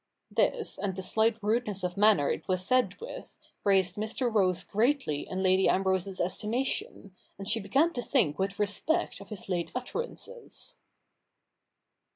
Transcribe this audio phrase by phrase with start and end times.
[0.31, 4.33] This and the slight rudeness of manner it was said with, raised Mr.
[4.33, 9.29] Rose greatly in Lady Ambrose's estima tion, and she began to think with respect of
[9.29, 10.75] his late utterances.